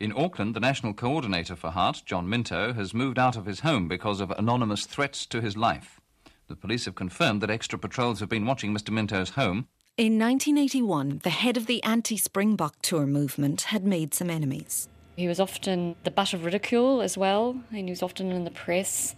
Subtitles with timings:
[0.00, 3.86] In Auckland, the national coordinator for HART, John Minto, has moved out of his home
[3.86, 6.00] because of anonymous threats to his life.
[6.48, 8.88] The police have confirmed that extra patrols have been watching Mr.
[8.88, 9.68] Minto's home.
[9.98, 14.88] In 1981, the head of the anti Springbok tour movement had made some enemies.
[15.16, 18.50] He was often the butt of ridicule as well, and he was often in the
[18.50, 19.14] press.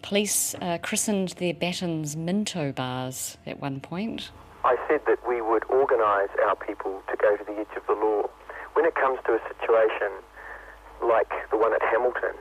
[0.00, 4.30] Police uh, christened their batons Minto bars at one point.
[4.62, 7.94] I said that we would organise our people to go to the edge of the
[7.94, 8.29] law.
[8.90, 10.10] When it comes to a situation
[10.98, 12.34] like the one at Hamilton,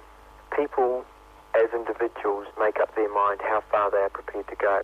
[0.57, 1.05] people
[1.53, 4.81] as individuals make up their mind how far they are prepared to go.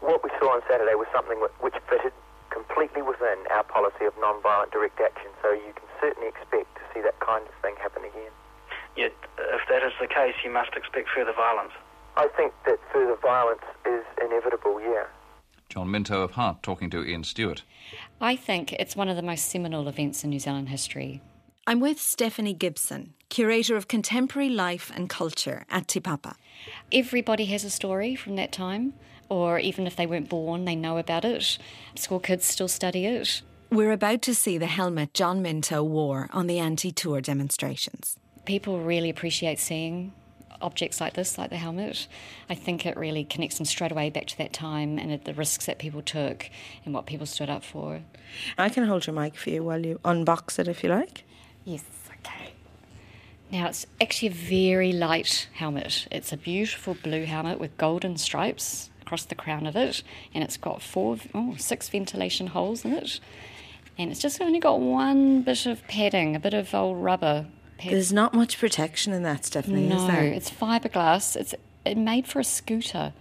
[0.00, 2.10] What we saw on Saturday was something which fitted
[2.50, 7.00] completely within our policy of non-violent direct action, so you can certainly expect to see
[7.06, 8.34] that kind of thing happen again.
[8.96, 9.14] Yet,
[9.54, 11.78] if that is the case, you must expect further violence.
[12.16, 15.06] I think that further violence is inevitable, yeah.
[15.68, 17.62] John Minto of HART talking to Ian Stewart.
[18.20, 21.22] I think it's one of the most seminal events in New Zealand history.
[21.68, 26.34] I'm with Stephanie Gibson, curator of contemporary life and culture at Te Papa.
[26.90, 28.94] Everybody has a story from that time,
[29.28, 31.58] or even if they weren't born, they know about it.
[31.94, 33.42] School kids still study it.
[33.70, 38.16] We're about to see the helmet John Minto wore on the anti tour demonstrations.
[38.46, 40.12] People really appreciate seeing
[40.60, 42.06] objects like this, like the helmet.
[42.48, 45.66] I think it really connects them straight away back to that time and the risks
[45.66, 46.50] that people took
[46.84, 48.00] and what people stood up for.
[48.56, 51.24] I can hold your mic for you while you unbox it if you like.
[51.64, 51.84] Yes,
[52.20, 52.52] okay.
[53.50, 56.06] Now it's actually a very light helmet.
[56.10, 60.02] It's a beautiful blue helmet with golden stripes across the crown of it,
[60.34, 63.20] and it's got four, oh, six ventilation holes in it,
[63.96, 67.46] and it's just only got one bit of padding, a bit of old rubber.
[67.78, 67.92] Pad.
[67.92, 70.24] There's not much protection in that, Stephanie, no, is there?
[70.24, 71.36] it's fiberglass.
[71.36, 71.54] It's
[71.96, 73.12] made for a scooter.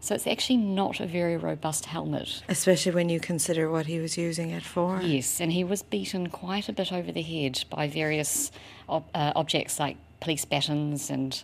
[0.00, 2.42] So it's actually not a very robust helmet.
[2.48, 5.00] Especially when you consider what he was using it for.
[5.00, 8.52] Yes, and he was beaten quite a bit over the head by various
[8.86, 11.42] ob- uh, objects like police batons and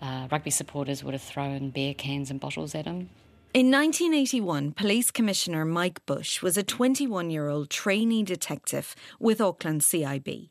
[0.00, 3.10] uh, rugby supporters would have thrown beer cans and bottles at him.
[3.54, 9.82] In 1981, Police Commissioner Mike Bush was a 21 year old trainee detective with Auckland
[9.82, 10.48] CIB.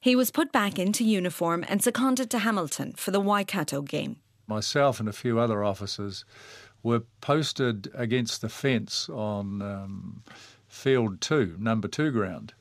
[0.00, 4.16] He was put back into uniform and seconded to Hamilton for the Waikato game.
[4.46, 6.24] Myself and a few other officers
[6.82, 10.22] were posted against the fence on um,
[10.68, 12.54] field two, number two ground,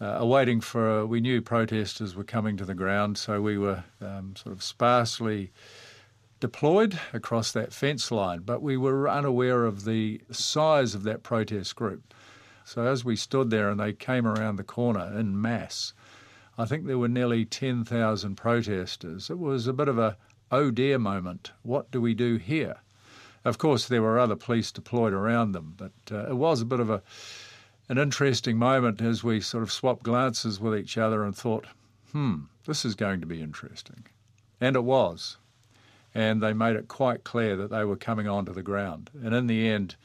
[0.00, 1.02] uh, awaiting for.
[1.02, 4.62] Uh, we knew protesters were coming to the ground, so we were um, sort of
[4.62, 5.52] sparsely
[6.40, 11.76] deployed across that fence line, but we were unaware of the size of that protest
[11.76, 12.12] group.
[12.64, 15.92] So as we stood there and they came around the corner in mass,
[16.56, 19.28] I think there were nearly 10,000 protesters.
[19.28, 20.16] It was a bit of a
[20.52, 21.50] oh dear moment.
[21.62, 22.76] What do we do here?
[23.44, 26.80] Of course, there were other police deployed around them, but uh, it was a bit
[26.80, 27.02] of a
[27.88, 31.66] an interesting moment as we sort of swapped glances with each other and thought,
[32.12, 34.06] hmm, this is going to be interesting.
[34.58, 35.36] And it was.
[36.14, 39.10] And they made it quite clear that they were coming onto the ground.
[39.22, 39.96] And in the end,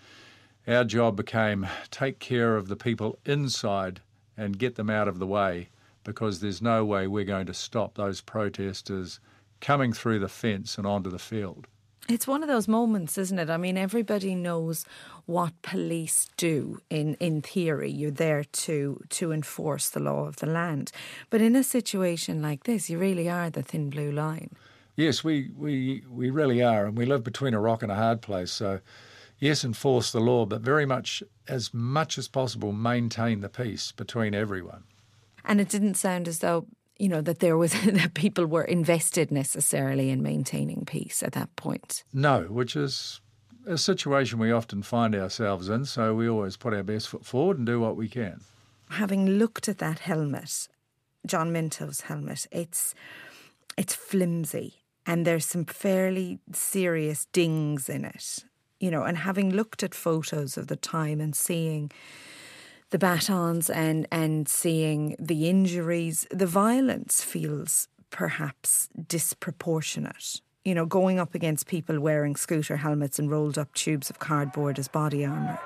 [0.67, 4.01] our job became take care of the people inside
[4.35, 5.69] and get them out of the way
[6.03, 9.19] because there's no way we're going to stop those protesters
[9.61, 11.67] coming through the fence and onto the field.
[12.07, 13.51] It's one of those moments, isn't it?
[13.51, 14.83] I mean, everybody knows
[15.27, 17.91] what police do in, in theory.
[17.91, 20.91] You're there to to enforce the law of the land.
[21.29, 24.55] But in a situation like this, you really are the thin blue line.
[24.95, 26.85] Yes, we, we, we really are.
[26.85, 28.51] And we live between a rock and a hard place.
[28.51, 28.79] So,
[29.37, 34.33] yes, enforce the law, but very much, as much as possible, maintain the peace between
[34.33, 34.83] everyone.
[35.45, 39.31] And it didn't sound as though you know that there was that people were invested
[39.31, 42.03] necessarily in maintaining peace at that point.
[42.13, 43.21] No, which is
[43.65, 45.85] a situation we often find ourselves in.
[45.85, 48.41] So we always put our best foot forward and do what we can.
[48.91, 50.67] Having looked at that helmet,
[51.25, 52.95] John Minto's helmet, it's
[53.77, 58.43] it's flimsy and there's some fairly serious dings in it.
[58.79, 61.91] You know, and having looked at photos of the time and seeing
[62.91, 70.41] the batons and, and seeing the injuries, the violence feels perhaps disproportionate.
[70.65, 74.79] You know, going up against people wearing scooter helmets and rolled up tubes of cardboard
[74.79, 75.59] as body armour.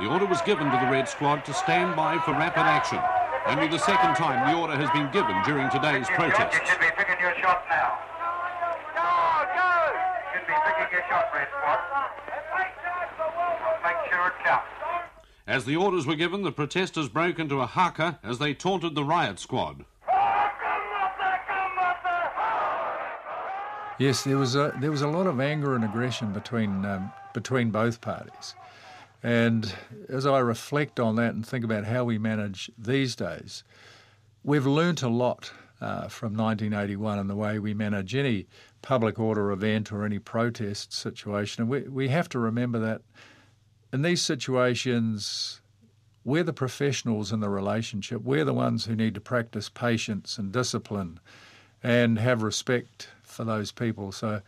[0.00, 2.98] The order was given to the Red Squad to stand by for rapid action.
[3.46, 6.56] Only the second time the order has been given during today's protests.
[6.56, 8.00] You should be picking your shot now.
[8.96, 9.04] Go,
[9.52, 9.70] go!
[10.32, 11.80] You should be picking your shot, Red Squad.
[13.84, 14.80] Make sure it counts.
[15.50, 19.02] As the orders were given, the protesters broke into a haka as they taunted the
[19.02, 19.84] riot squad.
[23.98, 27.72] Yes, there was a there was a lot of anger and aggression between um, between
[27.72, 28.54] both parties,
[29.24, 29.74] and
[30.08, 33.64] as I reflect on that and think about how we manage these days,
[34.44, 35.50] we've learnt a lot
[35.80, 38.46] uh, from 1981 in the way we manage any
[38.82, 43.02] public order event or any protest situation, and we we have to remember that
[43.92, 45.60] in these situations.
[46.22, 48.22] We're the professionals in the relationship.
[48.22, 51.18] We're the ones who need to practice patience and discipline
[51.82, 54.12] and have respect for those people.
[54.12, 54.42] So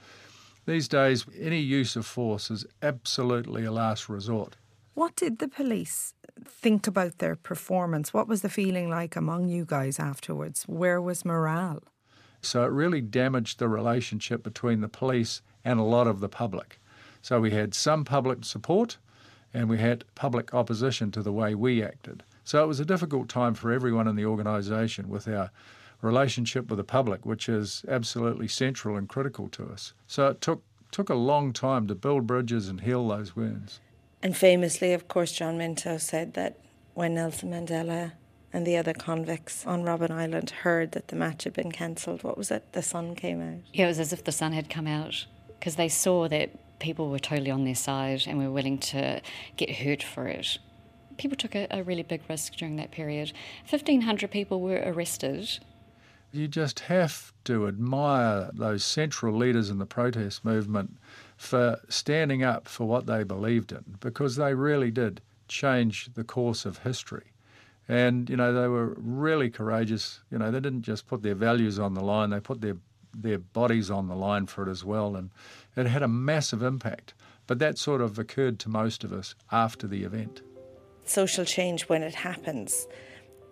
[0.66, 4.56] these days, any use of force is absolutely a last resort.
[4.94, 6.12] What did the police
[6.46, 8.12] think about their performance?
[8.12, 10.64] What was the feeling like among you guys afterwards?
[10.64, 11.82] Where was morale?
[12.42, 16.78] So it really damaged the relationship between the police and a lot of the public.
[17.22, 18.98] So we had some public support
[19.54, 22.22] and we had public opposition to the way we acted.
[22.44, 25.50] So it was a difficult time for everyone in the organisation with our
[26.00, 29.94] relationship with the public, which is absolutely central and critical to us.
[30.06, 33.80] So it took took a long time to build bridges and heal those wounds.
[34.22, 36.58] And famously, of course, John Minto said that
[36.94, 38.12] when Nelson Mandela
[38.52, 42.36] and the other convicts on Robben Island heard that the match had been cancelled, what
[42.36, 42.72] was it?
[42.72, 43.60] The sun came out.
[43.72, 45.26] Yeah, it was as if the sun had come out
[45.58, 46.50] because they saw that
[46.82, 49.22] people were totally on their side and were willing to
[49.56, 50.58] get hurt for it.
[51.16, 53.32] People took a, a really big risk during that period.
[53.68, 55.58] 1,500 people were arrested.
[56.32, 60.98] You just have to admire those central leaders in the protest movement
[61.36, 66.64] for standing up for what they believed in because they really did change the course
[66.64, 67.32] of history.
[67.88, 70.20] And, you know, they were really courageous.
[70.30, 72.76] You know, they didn't just put their values on the line, they put their,
[73.14, 75.16] their bodies on the line for it as well.
[75.16, 75.30] And
[75.76, 77.14] it had a massive impact.
[77.46, 80.42] But that sort of occurred to most of us after the event.
[81.04, 82.86] Social change, when it happens,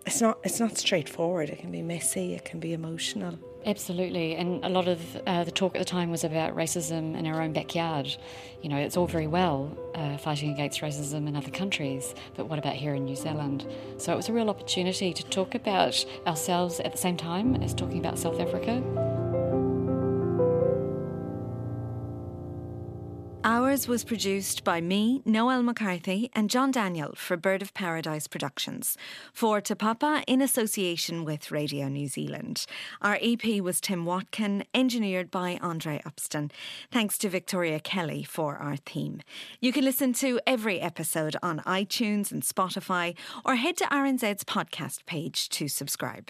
[0.05, 1.49] it's not it's not straightforward.
[1.49, 2.33] It can be messy.
[2.33, 3.37] It can be emotional.
[3.63, 7.27] Absolutely, and a lot of uh, the talk at the time was about racism in
[7.27, 8.07] our own backyard.
[8.63, 12.57] You know, it's all very well uh, fighting against racism in other countries, but what
[12.57, 13.67] about here in New Zealand?
[13.97, 17.75] So it was a real opportunity to talk about ourselves at the same time as
[17.75, 19.10] talking about South Africa.
[23.71, 28.97] Ours was produced by me, Noel McCarthy, and John Daniel for Bird of Paradise Productions
[29.31, 32.65] for Te Papa in association with Radio New Zealand.
[33.01, 36.51] Our EP was Tim Watkin, engineered by Andre Upston.
[36.91, 39.21] Thanks to Victoria Kelly for our theme.
[39.61, 43.15] You can listen to every episode on iTunes and Spotify
[43.45, 46.29] or head to RNZ's podcast page to subscribe.